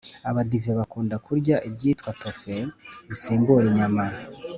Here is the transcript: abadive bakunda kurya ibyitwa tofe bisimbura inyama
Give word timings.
abadive 0.29 0.71
bakunda 0.79 1.15
kurya 1.25 1.55
ibyitwa 1.67 2.09
tofe 2.21 2.55
bisimbura 3.09 3.65
inyama 3.71 4.03